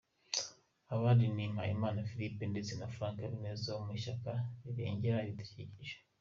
[0.95, 4.31] Abandi ni Mpayimana Philippe ndetse na Franck Habineza wo mu ishyaka
[4.63, 5.95] rirengera ibidukikije.